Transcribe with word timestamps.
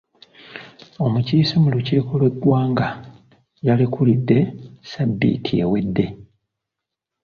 Omukiise 1.05 1.55
mu 1.63 1.69
lukiiko 1.73 2.13
lw'eggwanga 2.19 2.87
yalekulidde 3.67 4.39
sabbiiti 4.91 5.53
ewedde. 5.63 6.05